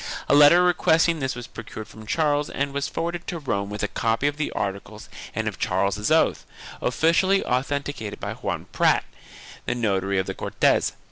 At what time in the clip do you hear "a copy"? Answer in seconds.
3.83-4.25